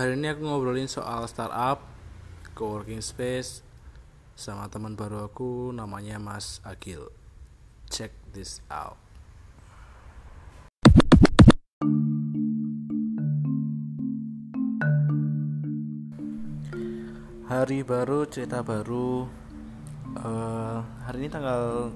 Hari 0.00 0.16
ini 0.16 0.32
aku 0.32 0.48
ngobrolin 0.48 0.88
soal 0.88 1.28
startup, 1.28 1.84
co-working 2.56 3.04
space, 3.04 3.60
sama 4.32 4.64
teman 4.72 4.96
baru 4.96 5.28
aku 5.28 5.76
namanya 5.76 6.16
Mas 6.16 6.56
Agil. 6.64 7.12
Check 7.92 8.08
this 8.32 8.64
out. 8.72 8.96
Hari 17.52 17.84
baru, 17.84 18.24
cerita 18.24 18.64
baru. 18.64 19.28
Eh, 20.16 20.80
hari 21.04 21.16
ini 21.20 21.28
tanggal 21.28 21.92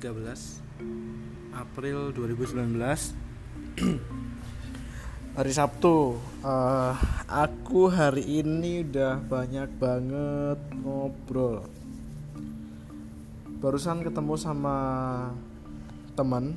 13 0.00 1.52
April 1.52 2.08
2019 2.08 2.72
hari 5.34 5.50
Sabtu. 5.50 6.14
Eh, 6.46 6.92
aku 7.26 7.90
hari 7.90 8.22
ini 8.22 8.86
udah 8.86 9.18
banyak 9.18 9.66
banget 9.82 10.58
ngobrol. 10.78 11.66
Barusan 13.58 14.06
ketemu 14.06 14.38
sama 14.38 14.76
teman 16.14 16.54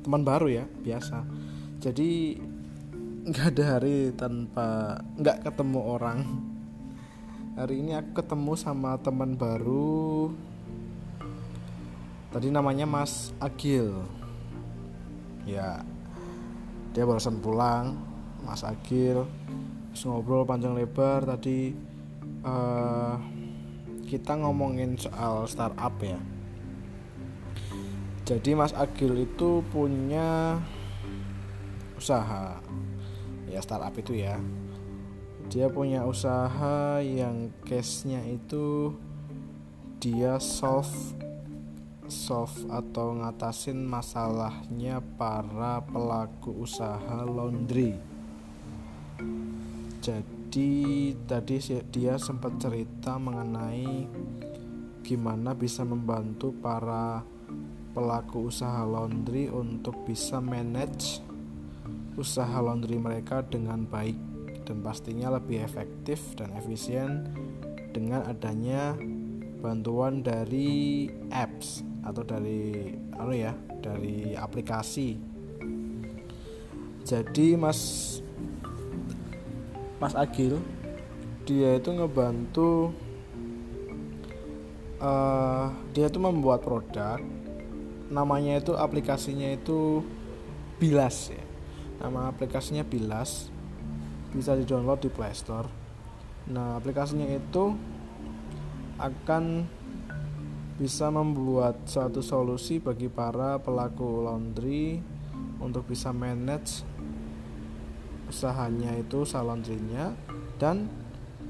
teman 0.00 0.24
baru 0.24 0.48
ya 0.48 0.64
biasa. 0.80 1.28
Jadi 1.84 2.40
nggak 3.28 3.46
ada 3.52 3.64
hari 3.76 4.16
tanpa 4.16 4.96
nggak 5.20 5.44
ketemu 5.44 5.80
orang. 5.84 6.18
Hari 7.60 7.74
ini 7.84 7.92
aku 8.00 8.24
ketemu 8.24 8.52
sama 8.56 8.96
teman 8.96 9.36
baru. 9.36 10.32
Tadi 12.32 12.48
namanya 12.48 12.88
Mas 12.88 13.36
Agil. 13.36 13.92
Ya 15.44 15.84
dia 16.98 17.06
barusan 17.06 17.38
pulang 17.38 17.94
Mas 18.42 18.66
Agil 18.66 19.22
ngobrol 20.02 20.42
panjang 20.42 20.74
lebar. 20.74 21.22
Tadi 21.22 21.70
eh, 22.42 23.14
kita 24.10 24.34
ngomongin 24.34 24.98
soal 24.98 25.46
startup 25.46 25.94
ya. 26.02 26.18
Jadi 28.26 28.50
Mas 28.58 28.74
Agil 28.74 29.14
itu 29.30 29.62
punya 29.70 30.58
usaha. 31.94 32.58
Ya 33.46 33.62
startup 33.62 33.94
itu 33.94 34.18
ya. 34.18 34.34
Dia 35.54 35.70
punya 35.70 36.02
usaha 36.02 36.98
yang 36.98 37.54
case-nya 37.62 38.26
itu 38.26 38.90
dia 40.02 40.42
solve 40.42 41.14
solve 42.08 42.64
atau 42.72 43.20
ngatasin 43.20 43.84
masalahnya 43.84 45.04
para 45.20 45.84
pelaku 45.84 46.64
usaha 46.64 47.24
laundry. 47.24 47.92
Jadi 50.00 51.12
tadi 51.28 51.56
dia 51.92 52.16
sempat 52.16 52.56
cerita 52.56 53.20
mengenai 53.20 54.08
gimana 55.04 55.52
bisa 55.52 55.84
membantu 55.84 56.52
para 56.52 57.24
pelaku 57.92 58.52
usaha 58.52 58.84
laundry 58.84 59.48
untuk 59.48 60.04
bisa 60.04 60.40
manage 60.40 61.24
usaha 62.18 62.60
laundry 62.60 63.00
mereka 63.00 63.40
dengan 63.46 63.88
baik 63.88 64.16
dan 64.68 64.84
pastinya 64.84 65.40
lebih 65.40 65.64
efektif 65.64 66.20
dan 66.36 66.52
efisien 66.60 67.24
dengan 67.96 68.28
adanya 68.28 68.92
bantuan 69.64 70.20
dari 70.20 71.08
apps 71.32 71.87
atau 72.08 72.24
dari 72.24 72.96
anu 73.20 73.32
ya 73.36 73.52
dari 73.84 74.32
aplikasi. 74.32 75.20
Jadi 77.04 77.56
mas 77.60 77.80
mas 80.00 80.16
Agil. 80.16 80.56
dia 81.48 81.80
itu 81.80 81.88
ngebantu 81.96 82.92
eh, 85.00 85.66
dia 85.96 86.12
itu 86.12 86.20
membuat 86.20 86.60
produk 86.60 87.16
namanya 88.12 88.60
itu 88.60 88.76
aplikasinya 88.76 89.56
itu 89.56 90.04
Bilas 90.78 91.32
ya. 91.32 91.44
Nama 92.04 92.30
aplikasinya 92.30 92.84
Bilas 92.84 93.50
bisa 94.30 94.54
di 94.54 94.68
download 94.68 95.02
di 95.02 95.10
Play 95.10 95.32
Store. 95.34 95.66
Nah 96.52 96.78
aplikasinya 96.78 97.26
itu 97.26 97.74
akan 99.00 99.66
bisa 100.78 101.10
membuat 101.10 101.90
suatu 101.90 102.22
solusi 102.22 102.78
bagi 102.78 103.10
para 103.10 103.58
pelaku 103.58 104.22
laundry 104.22 105.02
untuk 105.58 105.90
bisa 105.90 106.14
manage 106.14 106.86
usahanya 108.30 108.94
itu 108.94 109.26
usaha 109.26 109.42
laundrynya 109.42 110.14
dan 110.54 110.86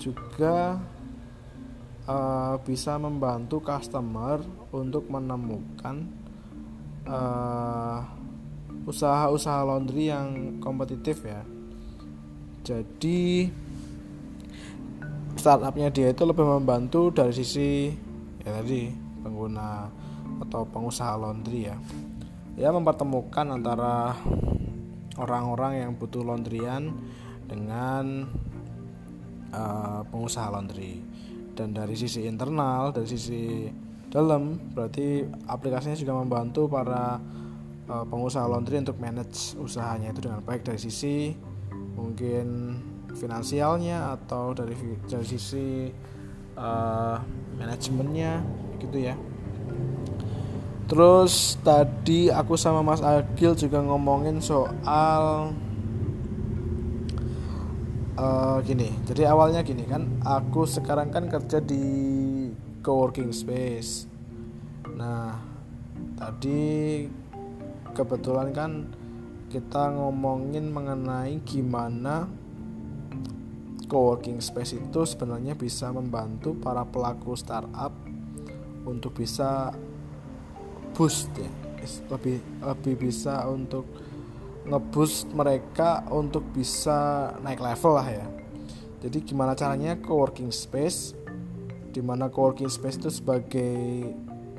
juga 0.01 0.81
eh, 2.09 2.57
bisa 2.65 2.97
membantu 2.97 3.61
customer 3.61 4.41
untuk 4.73 5.05
menemukan 5.13 6.09
eh, 7.05 8.01
usaha-usaha 8.89 9.61
laundry 9.69 10.09
yang 10.09 10.57
kompetitif 10.65 11.21
ya. 11.29 11.45
Jadi 12.65 13.53
startupnya 15.37 15.93
dia 15.93 16.17
itu 16.17 16.25
lebih 16.25 16.49
membantu 16.49 17.13
dari 17.13 17.37
sisi 17.37 17.93
ya 18.43 18.57
tadi 18.59 19.08
pengguna 19.29 19.93
atau 20.49 20.65
pengusaha 20.65 21.21
laundry 21.21 21.69
ya. 21.69 21.77
Ya 22.57 22.73
mempertemukan 22.73 23.55
antara 23.55 24.17
orang-orang 25.21 25.85
yang 25.85 25.91
butuh 26.01 26.25
laundryan 26.25 26.97
dengan 27.45 28.25
eh, 29.53 30.01
pengusaha 30.09 30.49
laundry. 30.49 31.05
Dan 31.53 31.75
dari 31.77 31.99
sisi 31.99 32.25
internal 32.25 32.95
dari 32.95 33.09
sisi 33.11 33.67
dalam 34.09 34.57
berarti 34.73 35.21
aplikasinya 35.47 35.99
juga 35.99 36.17
membantu 36.17 36.65
para 36.71 37.21
eh, 37.85 38.05
pengusaha 38.09 38.49
laundry 38.49 38.81
untuk 38.81 38.97
manage 38.97 39.53
usahanya 39.61 40.17
itu 40.17 40.25
dengan 40.25 40.41
baik 40.41 40.65
dari 40.65 40.81
sisi 40.81 41.37
mungkin 41.99 42.79
finansialnya 43.13 44.15
atau 44.15 44.55
dari 44.55 44.75
dari 45.05 45.27
sisi 45.27 45.91
eh, 46.57 47.17
manajemennya 47.59 48.33
gitu 48.81 48.99
ya. 48.99 49.15
Terus 50.89 51.61
tadi 51.61 52.33
aku 52.33 52.57
sama 52.57 52.81
Mas 52.81 53.05
Agil 53.05 53.53
juga 53.53 53.85
ngomongin 53.85 54.41
soal 54.41 55.53
eh, 58.17 58.59
gini. 58.65 58.89
Jadi 59.05 59.23
awalnya 59.29 59.61
gini 59.61 59.85
kan 59.85 60.09
aku 60.25 60.65
sekarang 60.65 61.13
kan 61.13 61.29
kerja 61.29 61.61
di 61.61 61.85
coworking 62.81 63.37
space. 63.37 64.09
Nah 64.97 65.37
tadi 66.17 67.05
kebetulan 67.93 68.49
kan 68.57 68.73
kita 69.53 69.93
ngomongin 69.93 70.73
mengenai 70.73 71.41
gimana 71.45 72.29
coworking 73.89 74.41
space 74.41 74.77
itu 74.77 75.01
sebenarnya 75.05 75.57
bisa 75.57 75.89
membantu 75.93 76.57
para 76.57 76.85
pelaku 76.85 77.33
startup 77.37 78.08
untuk 78.89 79.21
bisa 79.21 79.77
boost 80.97 81.29
ya. 81.37 81.51
Lebih 82.09 82.41
lebih 82.65 82.95
bisa 83.09 83.45
untuk 83.47 83.85
ngeboost 84.69 85.33
mereka 85.33 86.05
untuk 86.13 86.45
bisa 86.53 87.33
naik 87.45 87.61
level 87.61 87.93
lah 87.97 88.09
ya. 88.09 88.27
Jadi 88.99 89.23
gimana 89.23 89.55
caranya 89.55 89.95
coworking 90.01 90.51
space 90.51 91.15
di 91.95 92.03
mana 92.03 92.29
coworking 92.29 92.69
space 92.69 92.99
itu 93.01 93.11
sebagai 93.15 94.11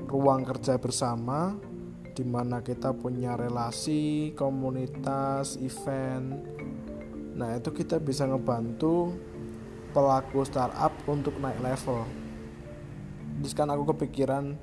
ruang 0.09 0.47
kerja 0.47 0.79
bersama 0.81 1.53
di 2.15 2.25
mana 2.25 2.63
kita 2.63 2.95
punya 2.95 3.37
relasi 3.37 4.31
komunitas 4.33 5.59
event. 5.59 6.39
Nah 7.37 7.55
itu 7.59 7.69
kita 7.69 8.01
bisa 8.01 8.25
ngebantu 8.25 9.13
pelaku 9.93 10.41
startup 10.47 10.91
untuk 11.05 11.37
naik 11.37 11.61
level 11.61 12.28
terus 13.39 13.55
kan 13.55 13.71
aku 13.71 13.95
kepikiran 13.95 14.55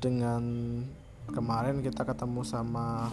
dengan 0.00 0.42
kemarin 1.30 1.82
kita 1.82 2.04
ketemu 2.06 2.42
sama 2.46 3.10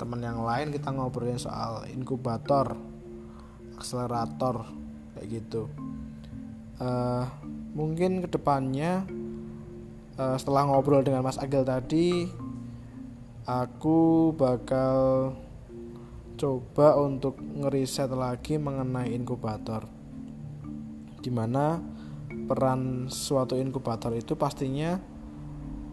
teman 0.00 0.22
yang 0.24 0.42
lain 0.42 0.74
kita 0.74 0.90
ngobrolin 0.90 1.38
soal 1.38 1.86
inkubator 1.90 2.74
akselerator 3.82 4.70
kayak 5.14 5.26
gitu. 5.42 5.66
Eh, 6.78 7.24
mungkin 7.74 8.22
ke 8.22 8.28
depannya 8.30 9.02
eh, 10.18 10.36
setelah 10.38 10.70
ngobrol 10.70 11.02
dengan 11.02 11.26
Mas 11.26 11.38
Agil 11.38 11.66
tadi 11.66 12.30
aku 13.42 14.30
bakal 14.38 15.34
coba 16.38 16.98
untuk 16.98 17.38
ngeriset 17.38 18.10
lagi 18.14 18.58
mengenai 18.58 19.14
inkubator. 19.14 19.86
Di 21.22 21.30
mana 21.30 21.78
peran 22.52 23.08
suatu 23.08 23.56
inkubator 23.56 24.12
itu 24.12 24.36
pastinya 24.36 25.00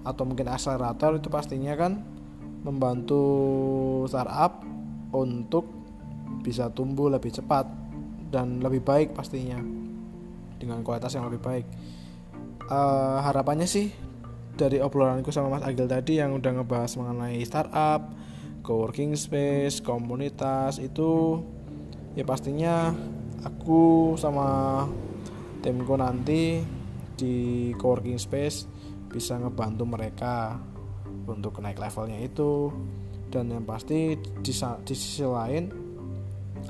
atau 0.04 0.28
mungkin 0.28 0.52
akselerator 0.52 1.24
itu 1.24 1.32
pastinya 1.32 1.72
kan 1.80 2.04
membantu 2.68 3.24
startup 4.12 4.60
untuk 5.16 5.64
bisa 6.44 6.68
tumbuh 6.68 7.08
lebih 7.08 7.32
cepat 7.32 7.64
dan 8.28 8.60
lebih 8.60 8.84
baik 8.84 9.16
pastinya 9.16 9.64
dengan 10.60 10.84
kualitas 10.84 11.16
yang 11.16 11.32
lebih 11.32 11.40
baik. 11.40 11.66
Uh, 12.68 13.24
harapannya 13.24 13.64
sih 13.64 13.96
dari 14.60 14.84
obrolanku 14.84 15.32
sama 15.32 15.56
Mas 15.56 15.64
Agil 15.64 15.88
tadi 15.88 16.20
yang 16.20 16.36
udah 16.36 16.60
ngebahas 16.60 16.92
mengenai 17.00 17.40
startup, 17.48 18.12
coworking 18.68 19.16
space, 19.16 19.80
komunitas 19.80 20.84
itu 20.84 21.40
ya 22.20 22.28
pastinya 22.28 22.92
aku 23.48 24.14
sama 24.20 24.84
timku 25.60 25.96
nanti 26.00 26.64
di 27.20 27.36
coworking 27.76 28.20
space 28.20 28.66
bisa 29.12 29.36
ngebantu 29.36 29.84
mereka 29.84 30.58
untuk 31.28 31.60
naik 31.60 31.80
levelnya 31.80 32.20
itu. 32.24 32.72
Dan 33.30 33.54
yang 33.54 33.66
pasti 33.68 34.18
di, 34.18 34.52
di 34.86 34.96
sisi 34.98 35.22
lain 35.22 35.70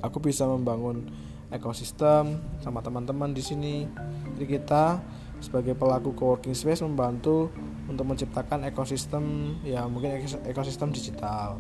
aku 0.04 0.20
bisa 0.20 0.44
membangun 0.44 1.08
ekosistem 1.50 2.38
sama 2.60 2.84
teman-teman 2.84 3.32
di 3.32 3.42
sini. 3.42 3.88
Jadi 4.36 4.46
kita 4.46 5.00
sebagai 5.40 5.74
pelaku 5.74 6.12
coworking 6.12 6.56
space 6.56 6.84
membantu 6.84 7.48
untuk 7.90 8.06
menciptakan 8.06 8.68
ekosistem 8.70 9.56
ya 9.66 9.88
mungkin 9.90 10.22
ekosistem 10.46 10.94
digital 10.94 11.58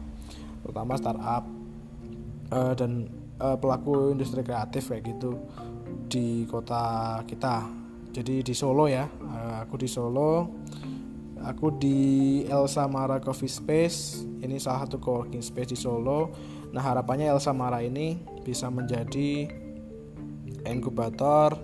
terutama 0.61 0.93
startup 0.99 1.43
uh, 2.53 2.73
dan 2.75 3.09
uh, 3.41 3.57
pelaku 3.57 4.13
industri 4.13 4.45
kreatif 4.45 4.91
kayak 4.93 5.09
gitu 5.15 5.39
di 6.09 6.43
kota 6.49 7.21
kita. 7.29 7.69
Jadi 8.09 8.41
di 8.41 8.53
Solo 8.57 8.89
ya 8.89 9.05
uh, 9.05 9.61
aku 9.61 9.77
di 9.77 9.85
Solo. 9.85 10.49
Aku 11.39 11.71
di 11.71 12.43
El 12.51 12.67
Samara 12.67 13.23
Coffee 13.23 13.47
Space 13.47 14.27
ini 14.43 14.59
salah 14.59 14.83
satu 14.83 14.99
coworking 14.99 15.39
space 15.39 15.71
di 15.71 15.77
Solo. 15.79 16.35
Nah 16.75 16.83
harapannya 16.83 17.31
El 17.31 17.39
Samara 17.39 17.79
ini 17.79 18.19
bisa 18.43 18.67
menjadi 18.67 19.47
inkubator 20.67 21.55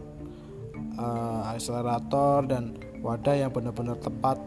uh, 0.96 1.52
akselerator 1.52 2.48
dan 2.48 2.80
wadah 3.04 3.36
yang 3.36 3.52
benar-benar 3.52 4.00
tepat 4.00 4.40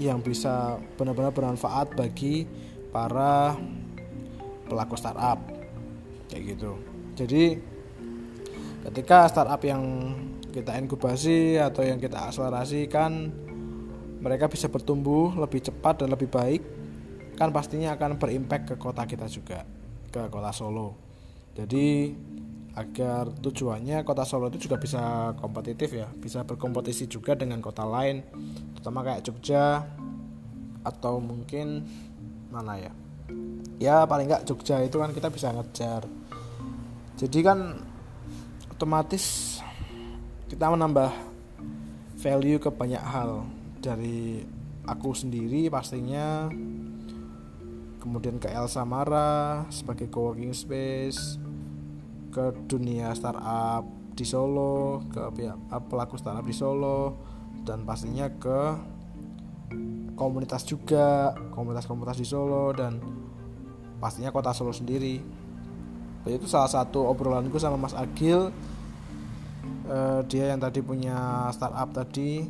yang 0.00 0.24
bisa 0.24 0.80
benar-benar 0.96 1.36
bermanfaat 1.36 1.92
bagi 1.92 2.48
para 2.88 3.52
pelaku 4.64 4.96
startup 4.96 5.44
kayak 6.32 6.56
gitu. 6.56 6.72
Jadi 7.12 7.71
ketika 8.90 9.30
startup 9.30 9.62
yang 9.62 9.82
kita 10.52 10.76
inkubasi 10.76 11.56
atau 11.56 11.86
yang 11.86 11.96
kita 11.96 12.28
akselerasi 12.28 12.90
kan 12.90 13.32
mereka 14.22 14.46
bisa 14.46 14.70
bertumbuh 14.70 15.34
lebih 15.34 15.64
cepat 15.64 16.04
dan 16.04 16.12
lebih 16.12 16.30
baik 16.30 16.62
kan 17.34 17.50
pastinya 17.50 17.96
akan 17.96 18.20
berimpact 18.20 18.70
ke 18.70 18.74
kota 18.76 19.02
kita 19.08 19.26
juga 19.26 19.64
ke 20.12 20.28
kota 20.28 20.52
Solo. 20.52 20.94
Jadi 21.56 22.12
agar 22.76 23.32
tujuannya 23.32 24.04
kota 24.04 24.24
Solo 24.28 24.52
itu 24.52 24.68
juga 24.68 24.80
bisa 24.80 25.32
kompetitif 25.40 25.92
ya 25.92 26.08
bisa 26.08 26.44
berkompetisi 26.44 27.04
juga 27.04 27.36
dengan 27.36 27.60
kota 27.60 27.84
lain 27.84 28.24
terutama 28.72 29.04
kayak 29.04 29.24
Jogja 29.24 29.84
atau 30.84 31.18
mungkin 31.18 31.84
mana 32.52 32.76
ya? 32.76 32.92
Ya 33.80 33.96
paling 34.04 34.28
nggak 34.28 34.44
Jogja 34.46 34.84
itu 34.84 35.00
kan 35.00 35.10
kita 35.10 35.32
bisa 35.32 35.50
ngejar. 35.50 36.06
Jadi 37.18 37.38
kan 37.40 37.58
otomatis 38.82 39.62
kita 40.50 40.66
menambah 40.66 41.14
value 42.18 42.58
ke 42.58 42.66
banyak 42.66 42.98
hal. 42.98 43.46
Dari 43.78 44.42
aku 44.82 45.14
sendiri 45.14 45.70
pastinya 45.70 46.50
kemudian 48.02 48.42
ke 48.42 48.50
El 48.50 48.66
Samara 48.66 49.62
sebagai 49.70 50.10
coworking 50.10 50.50
space 50.50 51.38
ke 52.34 52.50
dunia 52.66 53.14
startup 53.14 53.86
di 54.18 54.26
Solo 54.26 55.06
ke 55.14 55.30
pelaku 55.86 56.18
startup 56.18 56.42
di 56.42 56.50
Solo 56.50 57.14
dan 57.62 57.86
pastinya 57.86 58.26
ke 58.34 58.60
komunitas 60.18 60.66
juga 60.66 61.30
komunitas-komunitas 61.54 62.18
di 62.18 62.26
Solo 62.26 62.74
dan 62.74 62.98
pastinya 64.02 64.34
kota 64.34 64.50
Solo 64.50 64.74
sendiri. 64.74 65.22
Itu 66.22 66.46
salah 66.46 66.70
satu 66.70 67.02
obrolanku 67.10 67.58
sama 67.58 67.74
Mas 67.74 67.98
Agil 67.98 68.54
uh, 69.92 70.20
dia 70.24 70.56
yang 70.56 70.60
tadi 70.60 70.80
punya 70.80 71.48
startup 71.52 71.92
tadi. 71.92 72.48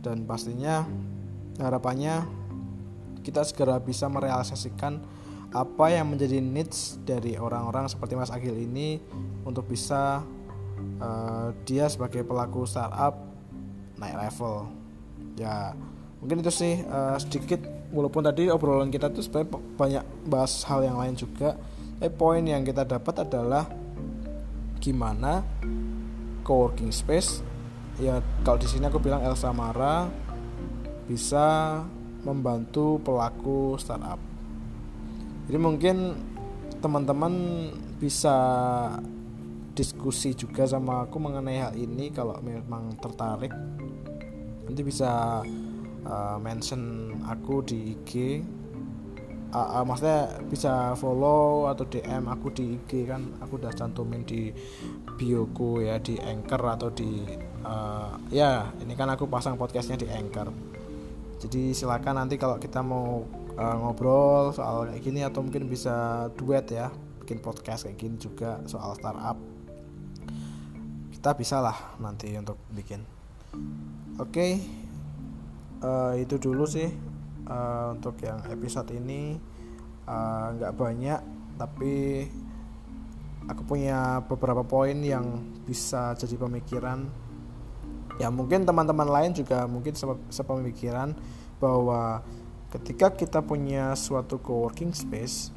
Dan 0.00 0.24
pastinya 0.24 0.84
harapannya 1.60 2.24
kita 3.20 3.44
segera 3.44 3.76
bisa 3.80 4.08
merealisasikan 4.08 5.00
apa 5.50 5.86
yang 5.92 6.08
menjadi 6.08 6.40
needs 6.40 6.96
dari 7.04 7.36
orang-orang 7.36 7.90
seperti 7.90 8.16
Mas 8.16 8.32
Agil 8.32 8.54
ini 8.54 9.02
untuk 9.44 9.66
bisa 9.66 10.24
uh, 11.02 11.48
dia 11.66 11.90
sebagai 11.90 12.24
pelaku 12.24 12.64
startup 12.64 13.18
naik 14.00 14.16
level. 14.16 14.72
Ya 15.36 15.76
mungkin 16.22 16.40
itu 16.40 16.52
sih 16.52 16.80
uh, 16.88 17.20
sedikit 17.20 17.60
walaupun 17.92 18.24
tadi 18.24 18.48
obrolan 18.48 18.88
kita 18.88 19.12
tuh 19.12 19.20
sebenarnya 19.20 19.50
banyak 19.76 20.04
bahas 20.30 20.64
hal 20.64 20.80
yang 20.80 20.96
lain 20.96 21.18
juga. 21.18 21.60
Tapi 22.00 22.08
poin 22.16 22.40
yang 22.40 22.64
kita 22.64 22.88
dapat 22.88 23.28
adalah 23.28 23.68
gimana 24.80 25.44
coworking 26.50 26.90
space 26.90 27.46
ya 28.02 28.18
kalau 28.42 28.58
di 28.58 28.66
sini 28.66 28.90
aku 28.90 28.98
bilang 28.98 29.22
Elsa 29.22 29.54
Mara 29.54 30.10
bisa 31.06 31.78
membantu 32.26 32.98
pelaku 33.02 33.78
startup. 33.78 34.18
Jadi 35.46 35.58
mungkin 35.58 35.96
teman-teman 36.78 37.34
bisa 37.98 38.36
diskusi 39.74 40.32
juga 40.36 40.64
sama 40.66 41.06
aku 41.06 41.18
mengenai 41.18 41.58
hal 41.60 41.74
ini 41.76 42.14
kalau 42.14 42.38
memang 42.40 42.94
tertarik. 42.98 43.50
Nanti 44.64 44.80
bisa 44.86 45.42
uh, 46.06 46.36
mention 46.38 47.14
aku 47.26 47.64
di 47.66 47.96
IG. 47.96 48.10
Uh, 49.50 49.82
uh, 49.82 49.82
maksudnya 49.82 50.30
bisa 50.46 50.94
follow 50.94 51.66
atau 51.66 51.82
DM 51.82 52.22
aku 52.30 52.54
di 52.54 52.78
IG 52.78 53.10
kan 53.10 53.34
aku 53.42 53.58
udah 53.58 53.74
cantumin 53.74 54.22
di 54.22 54.54
bioku 55.18 55.82
ya 55.82 55.98
di 55.98 56.22
Anchor 56.22 56.62
atau 56.70 56.94
di 56.94 57.26
uh, 57.66 58.14
ya 58.30 58.70
ini 58.78 58.94
kan 58.94 59.10
aku 59.10 59.26
pasang 59.26 59.58
podcastnya 59.58 59.98
di 59.98 60.06
Anchor 60.06 60.54
jadi 61.42 61.74
silakan 61.74 62.22
nanti 62.22 62.38
kalau 62.38 62.62
kita 62.62 62.78
mau 62.78 63.26
uh, 63.58 63.76
ngobrol 63.82 64.54
soal 64.54 64.86
kayak 64.86 65.02
gini 65.02 65.26
atau 65.26 65.42
mungkin 65.42 65.66
bisa 65.66 66.30
duet 66.38 66.70
ya 66.70 66.94
bikin 67.18 67.42
podcast 67.42 67.90
kayak 67.90 67.98
gini 67.98 68.22
juga 68.22 68.62
soal 68.70 68.94
startup 68.94 69.34
kita 71.10 71.34
bisa 71.34 71.58
lah 71.58 71.98
nanti 71.98 72.30
untuk 72.38 72.54
bikin 72.70 73.02
oke 74.14 74.30
okay. 74.30 74.62
uh, 75.82 76.14
itu 76.14 76.38
dulu 76.38 76.70
sih 76.70 77.09
uh, 77.50 77.98
untuk 77.98 78.14
yang 78.22 78.38
episode 78.46 78.94
ini 78.94 79.34
nggak 80.56 80.72
uh, 80.74 80.78
banyak 80.78 81.20
tapi 81.60 82.24
aku 83.50 83.62
punya 83.66 84.22
beberapa 84.24 84.62
poin 84.62 84.96
yang 85.02 85.42
bisa 85.66 86.14
jadi 86.14 86.38
pemikiran. 86.38 87.10
Ya 88.22 88.28
mungkin 88.28 88.64
teman-teman 88.68 89.08
lain 89.08 89.32
juga 89.34 89.64
mungkin 89.66 89.96
sepemikiran 90.28 91.16
bahwa 91.60 92.24
ketika 92.70 93.12
kita 93.12 93.40
punya 93.42 93.92
suatu 93.98 94.38
coworking 94.38 94.92
space 94.92 95.50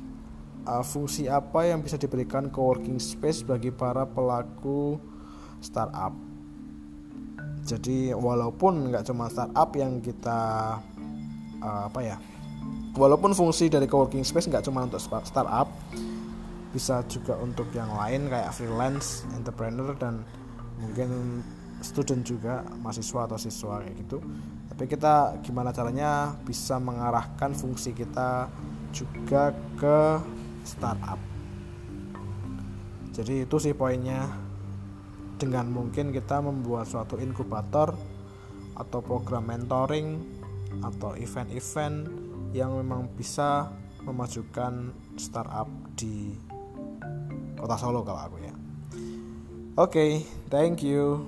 uh, 0.66 0.84
fungsi 0.84 1.28
apa 1.28 1.68
yang 1.68 1.84
bisa 1.84 2.00
diberikan 2.00 2.50
coworking 2.50 2.98
space 2.98 3.44
bagi 3.44 3.72
para 3.72 4.08
pelaku 4.08 5.00
startup? 5.60 6.16
Jadi 7.64 8.12
walaupun 8.12 8.92
nggak 8.92 9.08
cuma 9.08 9.32
startup 9.32 9.72
yang 9.76 10.04
kita 10.04 10.80
uh, 11.64 11.88
apa 11.88 12.00
ya 12.04 12.16
walaupun 13.00 13.32
fungsi 13.32 13.72
dari 13.72 13.88
coworking 13.88 14.28
space 14.28 14.52
nggak 14.52 14.68
cuma 14.68 14.84
untuk 14.84 15.00
startup 15.00 15.72
bisa 16.74 17.06
juga 17.06 17.38
untuk 17.38 17.70
yang 17.72 17.94
lain 17.94 18.28
kayak 18.28 18.50
freelance 18.52 19.24
entrepreneur 19.38 19.94
dan 19.96 20.26
mungkin 20.82 21.42
student 21.84 22.24
juga 22.26 22.66
mahasiswa 22.82 23.30
atau 23.30 23.38
siswa 23.38 23.84
kayak 23.84 23.96
gitu. 24.08 24.18
Tapi 24.74 24.84
kita 24.90 25.38
gimana 25.46 25.70
caranya 25.70 26.34
bisa 26.48 26.82
mengarahkan 26.82 27.54
fungsi 27.54 27.94
kita 27.94 28.50
juga 28.90 29.54
ke 29.78 30.18
startup. 30.66 31.20
Jadi 33.14 33.46
itu 33.46 33.56
sih 33.62 33.76
poinnya. 33.78 34.26
Dengan 35.34 35.68
mungkin 35.68 36.16
kita 36.16 36.40
membuat 36.40 36.88
suatu 36.88 37.20
inkubator 37.20 37.92
atau 38.80 39.00
program 39.04 39.44
mentoring 39.44 40.24
atau 40.82 41.14
event-event 41.20 42.10
yang 42.56 42.74
memang 42.74 43.12
bisa 43.14 43.70
memajukan 44.04 44.94
startup 45.16 45.70
di 45.94 46.34
kota 47.60 47.78
Solo 47.78 48.02
kalau 48.02 48.22
aku 48.22 48.38
ya. 48.42 48.54
Oke, 49.74 49.90
okay, 49.90 50.12
thank 50.54 50.86
you. 50.86 51.26